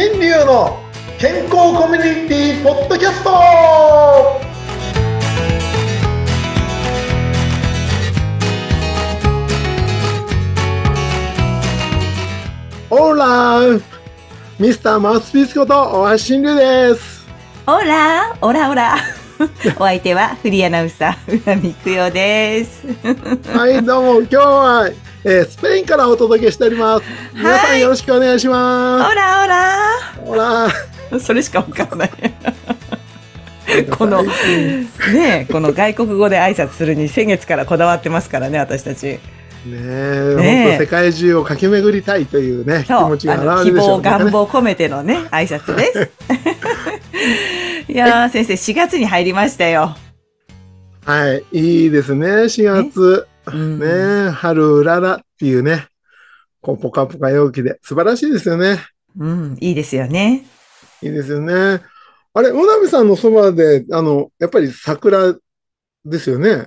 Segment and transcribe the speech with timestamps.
[0.00, 0.78] 新流の
[1.18, 3.30] 健康コミュニティポッドキャスト。
[12.90, 13.82] オーラー
[14.60, 17.26] ミスターマウスピースこと大橋新流です。
[17.66, 18.98] オラオラオラ
[19.80, 22.86] お相手はフリーアナウンサー浦美久代です。
[23.52, 24.90] はいどうも今日は、
[25.30, 27.04] えー、スペインからお届けしております。
[27.34, 29.12] 皆さんよろしくお願いします。
[29.12, 29.90] オラオラ。
[30.24, 31.20] オラ。
[31.20, 32.10] それしかわからない。
[33.90, 39.04] このねこの外国語で挨拶するに先月からこだわってますからね私たち。
[39.04, 39.20] ね
[39.66, 46.10] え、ね世界中を駆け巡りたいというね、気持ちが表れるでしょう、ね、希望、願望込めてのね、 挨拶です。
[47.92, 49.94] いや先生、4月に入りましたよ。
[51.04, 53.27] はい、いいですね、4月。
[53.50, 55.86] ね、ね春うららっていうね、
[56.60, 58.78] こう、ぽかぽか陽気で、素晴らしいですよね。
[59.18, 60.44] うん、いいですよね。
[61.02, 61.82] いいですよね。
[62.34, 65.34] あれ、小鍋さんのそばで、あの、やっぱり桜
[66.04, 66.66] ですよね。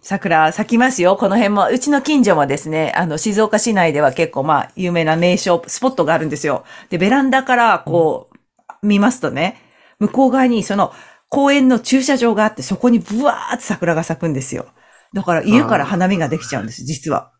[0.00, 1.16] 桜咲きますよ。
[1.16, 6.64] この辺も、うちの近所もですね、あの、静岡市内では結構まあ、有名な名所、スポットがあるんですよ。
[6.88, 8.36] で、ベランダからこう、
[8.82, 9.60] うん、見ますとね、
[9.98, 10.92] 向こう側にその
[11.28, 14.66] 公園の駐車場があって、そこにブワーって桜が咲くんですよ。
[15.14, 17.32] だから家から花見ができちゃうんです、実は。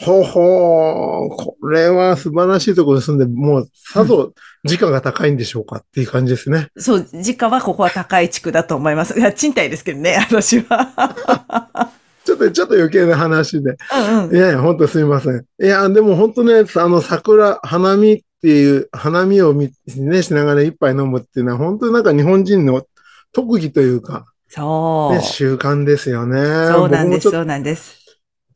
[0.00, 4.32] ほうほう、これは素晴らしいところですんで、もう、さぞ
[4.64, 6.68] 時価が高いんでしょうかっていう感じですね。
[6.78, 9.18] そう、時価はここは高い地区だと思います。
[9.18, 11.90] いや、賃貸ですけどね、私は。
[12.24, 13.70] ちょっと、ちょっと余計な話で。
[13.70, 15.44] うんうん、いやいや、本当すみません。
[15.62, 22.86] いや、でも本当ね、あの、桜、花見っていう、花見を見、ね、しながら一杯飲むっていうのは、本当になんか日本人の
[23.32, 25.14] 特技というか、そう。
[25.14, 26.40] ね、習慣ですよね。
[26.72, 28.00] そうなんです、そうなんです。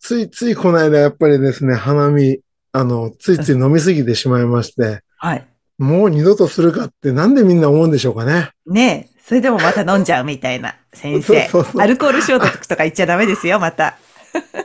[0.00, 2.40] ついついこの間やっぱりですね、花見、
[2.72, 5.46] あの、ついつい飲みすぎてしまいまして、はい。
[5.78, 8.50] もう二度とするかってなんでみんな思うんでしょうかね。
[8.66, 9.14] ねえ。
[9.24, 10.74] それでもまた飲んじゃうみたいな。
[10.92, 11.48] 先生。
[11.48, 13.96] そうそうそうアルコール消毒とか言っちゃダメですよ、また。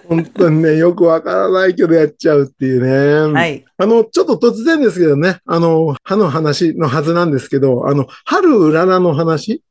[0.07, 3.33] 本当にね、よくわからないけどやっちゃうっていうね。
[3.39, 3.63] はい。
[3.77, 9.61] あの、ちょっと突然ですけどね、あの、歯の話のはずなんですけど、あの、春うららの話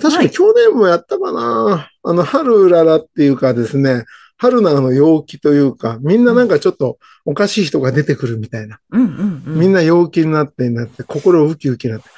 [0.00, 4.04] 確かに去年もやったかな、はい、あの、春うららっていうかですね、
[4.38, 8.78] 春菜の陽気というか、みんななんかちょっとおかしい人が出てくるみたいな。
[8.90, 12.08] うんうんうん、みんな陽気になってなって、心ウキウキになって。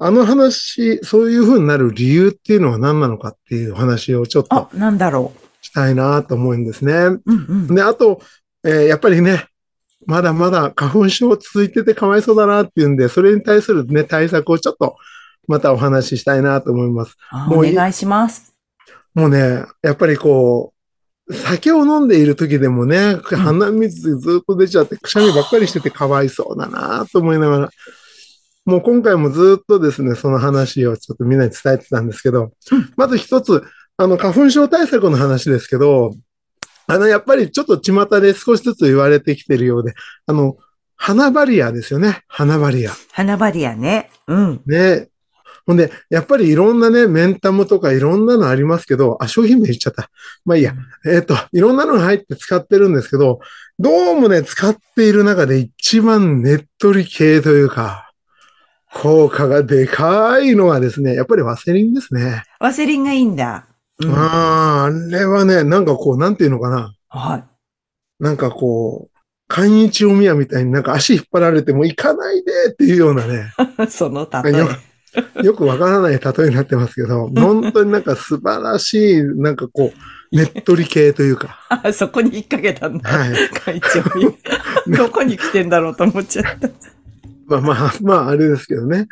[0.00, 4.70] あの話、そういう風になる理由っていうのは何なのかっていう話をちょっと。
[4.72, 5.48] なんだろう。
[5.60, 6.92] したいなと思うんですね。
[6.94, 7.32] うんう
[7.72, 8.22] ん、で、あと、
[8.64, 9.46] えー、やっぱりね、
[10.06, 14.96] まだまだ花粉症続いててかわいそうだなっていうんで、それに対するね、対策をちょっと
[15.48, 17.16] またお話ししたいなと思います。
[17.50, 18.54] お願いします。
[19.14, 20.72] もうね、やっぱりこ
[21.26, 27.70] う、酒を飲んでいる時でもね、鼻水ずっと出ちゃって、くしゃみばっかりしててかわいそうだなと思いながら、
[28.64, 32.52] もう今回もずっとですね、その話をちょっとみんなに伝えてたんですけど、
[32.96, 33.64] まず一つ、
[33.96, 36.14] あの、花粉症対策の話ですけど、
[36.86, 39.94] あの、やっぱりちょっと巷で少しずつ言われてきてるようで、
[40.26, 40.56] あの、
[40.96, 42.22] 花バリアですよね。
[42.28, 42.92] 花バリア。
[43.12, 44.10] 花バリアね。
[44.26, 44.60] うん。
[44.66, 45.08] ね。
[45.68, 50.08] ほんで、やっぱりいろんなね、メンタムとかいろんなのありますけど、あ、商品名言っちゃった。
[50.46, 50.72] まあいいや。
[51.04, 53.40] えっ、ー、と、いろんなのが入って使ってるんですけど、
[53.78, 58.10] どうもね、使っている中で一番ねっとり系というか、
[58.94, 62.44] 効果がでかいのはですね、やっぱりワセリンですね。
[62.60, 63.66] ワセリンがいいんだ。
[64.02, 66.94] うん、ああ、あれはね、なんかこう、なんていうのかな。
[67.08, 67.44] はい。
[68.20, 69.18] なんかこう、
[69.48, 73.52] 寛一お宮みたいになんか足引っ張られても行かないでっていうようなね。
[73.90, 74.87] その例え。
[75.42, 81.58] よくわからない例えになってますけど、本当になんか素晴らしい、なんかこう、ねっとり系というか。
[81.68, 83.10] あ、そこに引っ掛けたんだ。
[83.10, 83.48] はい。
[83.50, 84.36] 会長に。
[84.96, 86.68] どこに来てんだろうと思っちゃった。
[87.46, 89.08] まあまあ、まあ、あれですけどね。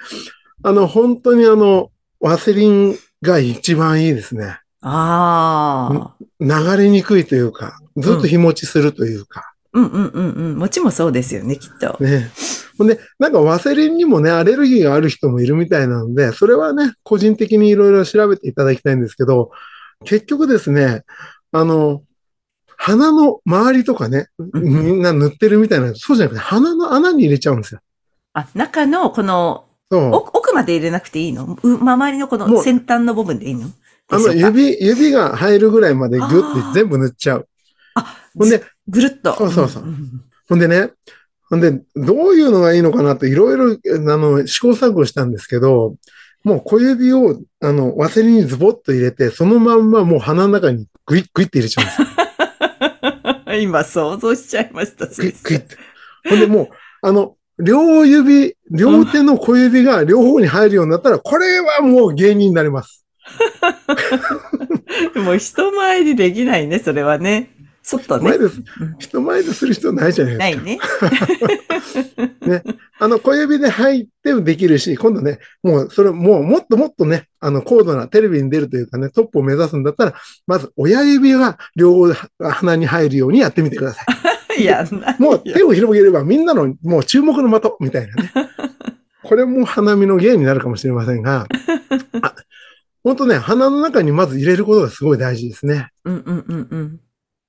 [0.63, 1.91] あの、本当にあの、
[2.21, 4.59] ワセリンが一番いいですね。
[4.83, 6.15] ああ。
[6.41, 9.55] 流れにくいというか、ずっと日持ちするというか。
[9.73, 10.59] うん、うん、うんうんうん。
[10.59, 11.97] 餅もそうですよね、きっと。
[12.01, 12.31] ね。
[12.79, 19.51] ほんで、なんかワセリンにもね、アレルギーがある人もいるみたいなので、それはね、個人的にいろいろ調べていただきたいんですけど、
[20.05, 21.05] 結局ですね、
[21.53, 22.03] あの、
[22.77, 27.81] 鼻の周りとかね、みんな塗ってるみたいな、そうじゃなくて、鼻の穴に入れちゃうんですよ。
[28.35, 31.57] あ、中のこの、奥まで入れなくていいの？
[31.63, 33.69] 周りのこの先端の部分でいいの？
[34.09, 37.49] あの、指、指が入るぐらいまでグッて全部塗っちゃう。
[37.95, 39.35] あ、ほんで、ぐるっと。
[39.37, 39.85] そうそうそう。
[40.49, 40.91] ほんでね、
[41.49, 43.79] ほんで、どういうのがいいのかなっていろいろ、
[44.13, 45.97] あの、試行錯誤したんですけど、
[46.43, 52.09] もう小指を、あの、ワセリンにズボッと入れて、そのまんまもう鼻の中にグイッグイッて入れちゃうんですよ。
[53.63, 55.77] 今想像しちゃいました、グイッグイッて。
[56.29, 56.69] ほんでもう、
[57.03, 63.07] あの、両指、両手の小指が両方に入るようになったら、これはもう芸人になります。
[65.17, 67.56] もう人前でできないね、それはね。
[67.89, 68.39] そっとね人前。
[68.39, 68.97] ですうん。
[68.99, 71.09] 人前でする必要ないじゃないですか。
[71.09, 71.23] ない
[72.51, 72.63] ね。
[72.99, 80.15] あの、小指で入ってもできるし、今度ね、もう、それ、もう、もっともっとね、あの、高度なテレビに出るというかね、トップを目指すんだったら、
[80.49, 84.05] まず、親指が両鼻に入るようにやってみてくださ
[84.59, 84.63] い。
[84.63, 84.85] い や、
[85.21, 88.33] もう手を広げればみんなのもう注目の的みたいなね。
[89.23, 91.47] これも花見の芸になるかもしれませんが、
[92.23, 92.35] あ
[93.05, 95.91] 本当ね、鼻の中にまず入れることがすごい大事ですね。
[96.05, 97.01] うんうんうんうん。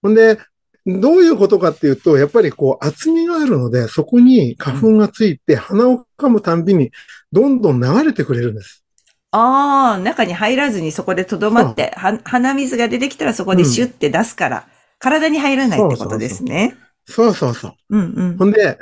[0.02, 0.38] ほんで、
[0.86, 6.92] どういうことかっていうと、やっぱりこう厚みがあるので、そこに花粉がついて鼻を噛むたんびに
[7.32, 8.86] どんどん流れてくれるんです。
[9.32, 14.68] ああ、中に入らずにそこでとどまって、は鼻水が出てきたらそこでシュッて出すから、
[15.00, 16.76] 体に入らないってことですね。
[17.06, 17.74] そうそうそう。
[17.90, 18.46] うんうんほ。
[18.46, 18.80] んで、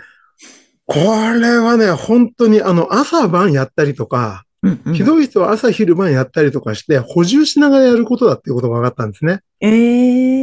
[0.85, 9.41] これはね、本当にあの朝晩やったりとか、うんうんひどい人は朝昼晩やったりとかして補充しながらやることだっていうことが分かったんですね。
[9.59, 10.34] ええ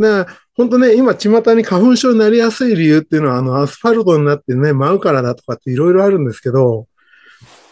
[0.00, 0.26] で、
[0.56, 6.86] 本当ね、今、巷に花粉症になりやすい理由っていうのは、あの、アスファルトになってね、舞うからだとかっていろいろあるんですけど、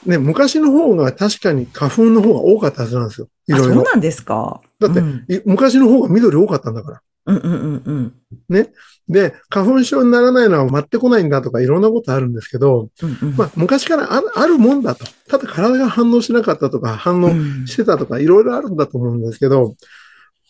[0.06, 3.28] ね、昔の方が確かに花粉の方が多かったはずなんですよ。
[3.48, 3.75] いあ、ろいろ。
[3.75, 4.60] そうなんですか？
[4.78, 7.00] だってうんい昔の方が緑多かったんだから。
[7.26, 7.56] うんうんう
[7.90, 8.14] ん
[8.48, 8.69] うん。
[9.08, 15.04] で、花粉症にならないのは待ってこないんだとかいろんなことあるんですけど、うんうんまあ、昔からあるあるもんだと。
[15.28, 19.74] ただ体が反応しなかったとか、反応うんしてたとか、いろいろあるんだと思うんですけど、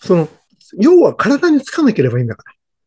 [0.03, 0.29] その、
[0.77, 2.45] 要は体につかなければいいんだか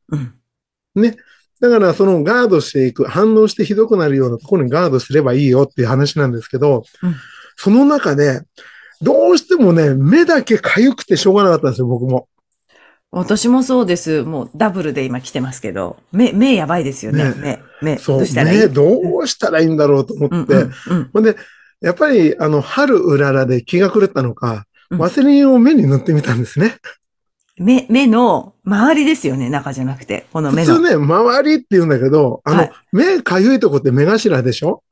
[0.09, 0.17] ら。
[0.19, 1.15] うん
[1.59, 7.15] だから、そのガードしていく、反応してひどくなるようなところにガードすればいいよっていう話なんですけど、うん
[7.55, 8.41] その中で、
[9.01, 12.27] どうしてもね、目だけ痒くてしょうがなかったんですよ、僕も。
[13.11, 14.23] 私もそうです。
[14.23, 17.35] もうダブルで今来てますけど、目、目やばいですよね。
[17.37, 17.97] 目、目。
[17.99, 18.59] そう、どうしたらいい？
[18.59, 20.53] ね、どうしたらいいんだろうと思って。
[20.55, 20.57] う
[20.93, 21.35] んうんで、
[21.81, 26.77] やっぱり、あの、春うららで気が狂ったのか、うんワセリンを目に塗ってみたんですね。
[27.61, 30.25] 目、目の周りですよね、中じゃなくて。
[30.33, 30.75] この目の。
[30.75, 34.83] 普通ね、周りって言うんだけど、あの、はい目かゆいとこって目頭でしょ？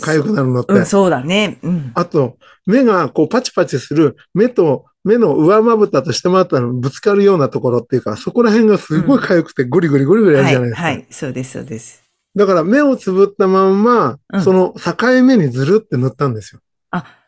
[0.00, 0.72] かゆくなるのって。
[0.72, 1.58] うん、そうだね。
[1.62, 1.92] うん。
[1.94, 2.36] あと、
[2.66, 10.86] 目がこうパチパチする、目と目の上まぶたと下まぶたのぶつかるようなところっていうか、そこら辺がすごい痒くてゴリゴリゴリゴリやるはい、じゃないですか。
[10.86, 12.02] はい、そうです、そうです。
[12.34, 16.60] だから目をつぶったまんま、うんその境目にずるって塗ったんですよ。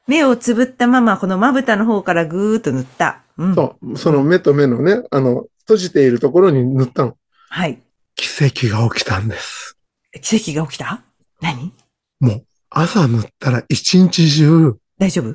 [0.06, 3.22] あ、目をつぶったまま、このまぶたの方からぐーっと塗った。
[3.38, 3.54] うん。
[3.54, 3.98] そう。
[3.98, 7.16] その目と目のね、あの、閉じているところに塗ったの。
[7.48, 7.80] はい。
[8.16, 9.76] 奇跡が起きたんです。
[10.20, 11.02] 奇跡が起きた？
[11.40, 11.72] 何？
[12.20, 15.34] もう、朝塗ったら一日中、大丈夫？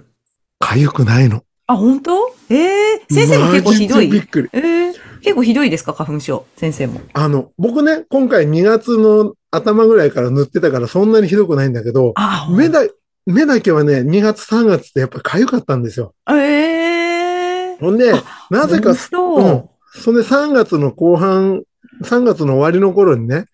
[0.62, 1.44] 痒くないの。
[1.68, 2.34] あ、本当？
[2.50, 4.08] ええ先生も結構ひどい？
[4.08, 4.50] マジでびっくり。
[4.54, 5.94] ええ結構ひどいですか？
[5.94, 6.46] 花粉症。
[6.56, 7.02] 先生も。
[7.14, 12.82] あの、僕ね、今回2月の頭ぐらいから塗ってたからそんなにひどくないんだけど、あ、目だ、
[13.30, 16.16] 目だけはね、2月3月ってやっぱ痒かったんですよ。
[16.30, 18.12] ええほんで、
[18.50, 19.42] なぜか、そう。
[19.42, 19.70] うん。
[19.94, 21.64] それで3月の後半、
[22.04, 23.46] 3月の終わりの頃にね、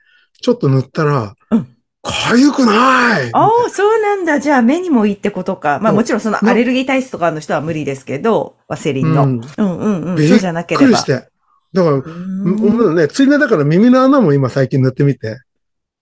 [0.42, 1.68] ちょっと塗ったらうん、
[2.04, 4.40] 痒くないああ、そうなんだ。
[4.40, 5.80] じゃあ目にもいいってことか。
[5.82, 9.24] まあうんもちろんそのアレルギー体質とかの人は無理ですけど、ワセリンの。
[9.24, 10.16] ううんんうんうん。
[10.16, 10.88] びっそうじゃなければ。
[10.88, 11.28] びっくりして。
[11.74, 15.38] だから、うもうね、ついでだから耳の穴も今最近塗ってみて。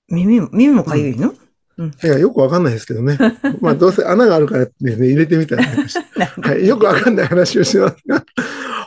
[0.09, 1.33] 耳も、耳もかゆいの、
[1.77, 3.17] いや、よくわかんないですけどね。
[3.61, 6.19] まあ、どうせ穴があるからってね、入れてみたり なんかして。
[6.19, 8.23] なんかはい、よくわかんない話をしてますが、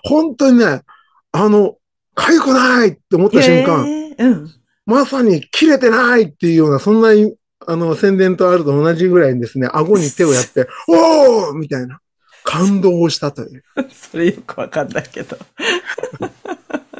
[0.04, 0.82] 本当にね、
[1.32, 1.76] あの、
[2.14, 4.50] 痒くないって思った瞬間、へえうん。
[4.86, 7.08] まさに切れてないっていうような、そんな、
[7.66, 12.00] あの、宣伝とあると同じぐらいにですね、顎に手をやって、 おーみたいな、
[12.44, 13.64] 感動をしたという。
[13.92, 15.36] それよくわかんないけど。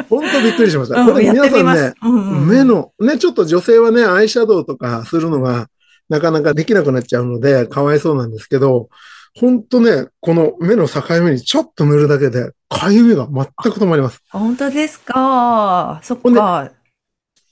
[0.09, 1.01] 本当びっくりしました。
[1.01, 5.69] うんこれ皆さんね、うんうんうん目の、ね、ちょっと女性はね、アイシャドウとかするのが
[6.09, 8.89] なかなかできなくなっちゃうので、かわいそうなんですけど、
[9.35, 14.23] 本当ね、この目の境目にちょっと塗るだけで、かゆみが全く止まります。
[14.31, 16.01] 本当ですか？
[16.03, 16.73] そっか。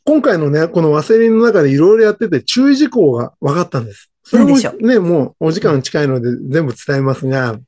[0.05, 4.11] 今回のね、このワセリンの中でいろいろやってて注意事項が分かったんです。
[4.23, 7.59] それもね、もうお時間近いので全部伝えますが、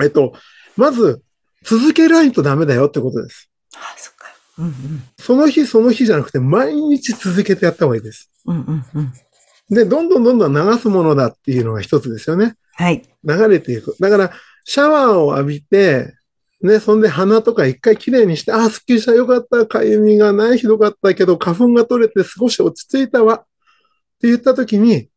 [0.00, 0.32] えっと、
[0.76, 1.22] まず、
[1.64, 3.50] 続けないとダメだよってことです。
[3.74, 4.26] あ、そっか。
[4.58, 5.02] うんうん。
[5.18, 8.30] その日その日じゃなくて毎日続けてやった方がいいです。
[8.46, 9.12] うんうんうん。
[9.70, 12.54] で、どんどんどんどん流すものだっていうのが一つですよね。
[12.74, 13.02] はい。
[13.24, 13.96] 流れていく。
[14.00, 14.32] だから、
[14.64, 16.14] シャワーを浴びて、
[16.60, 23.36] ね、そんで鼻とか一回きれいにして、ああ、すっきりした、よかった、かゆみがない、ひどかったけど、花粉が取れて少し落ち着いたわ。
[23.36, 23.38] っ
[24.20, 25.08] て言った時に、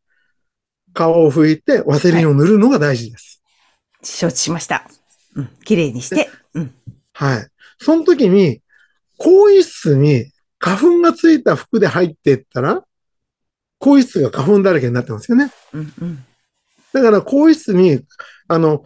[0.94, 3.42] 皮を拭いて、ワセリンを塗るのが大事です。
[4.02, 4.88] 承知しました。
[5.34, 5.48] うん。
[5.64, 6.30] 綺麗にして。
[6.54, 6.74] うん。
[7.12, 7.48] はい。
[7.78, 8.60] その時に、
[9.18, 12.84] 更衣室に花粉がついた服で入っていったら、
[13.84, 15.52] 更衣室が花粉だらけになってますよね。
[15.74, 16.24] うんうん。
[16.94, 18.00] だから、更衣室に、
[18.48, 18.84] あの、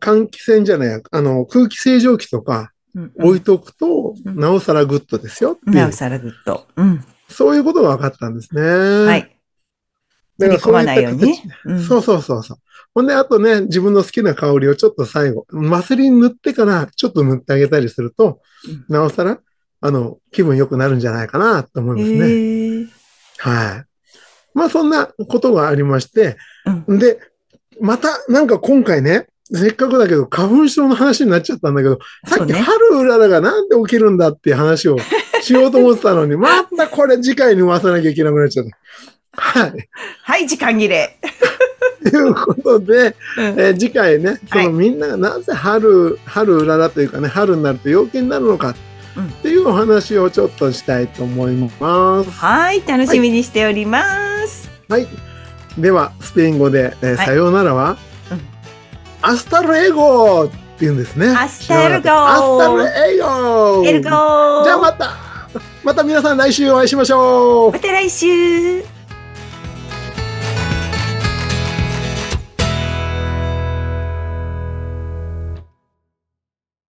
[0.00, 6.66] 換気扇じゃないや、あの、空気清浄機とかうん置いとくと、うんなおさらグッドですよなおさらグッド。
[6.76, 7.04] うん。
[7.28, 8.62] そういうことが分かったんですね。
[8.62, 9.06] は。。
[9.06, 9.34] はい
[10.40, 11.42] 取り込まないようにね。
[11.64, 12.58] うんそうそうそうそう。
[12.94, 19.40] ほんで、あとね、自分の好きな香りをちょっと最後、ワセリン塗ってからちょっと塗ってあげたりすると、うんなおさら、
[19.80, 22.88] あの、気分良くなるんじゃないかなと思いますね。
[23.38, 23.87] はい。
[24.58, 26.36] まあ、そんなことがありまして、
[26.86, 26.98] うん。
[26.98, 27.18] で、
[27.80, 32.52] また、なんか今回ね、せっかくだけど、花粉症の話になっちゃったんだけど、さっき。
[32.52, 34.98] 春うららがなんで起きるんだっていう話を
[35.40, 39.40] しようと思ってたのに、またこれ次回に回さなきゃいけなくなっちゃった。
[39.40, 39.88] はい。
[40.22, 41.16] はい、時間切れ。
[42.10, 48.74] ということで、うんえー次回ね、そはいのみんながなぜ春、春うららというかね、春になると陽気になるのか
[49.16, 52.30] うんっていうお話をちょっとしたいと思います。
[52.30, 54.08] はい、楽しみにしております。
[54.08, 54.27] はい。
[55.78, 57.26] では、スペイン語で、えーはい。
[57.26, 57.98] さようならは、
[58.30, 58.40] うん。
[59.20, 61.28] Hasta luego って言うんですね。
[61.28, 64.64] Hasta luego 知らなかった Hasta luego luego。
[64.64, 65.10] じゃあまた、
[65.84, 67.72] また皆さん来週お会いしましょう。
[67.72, 68.82] また来週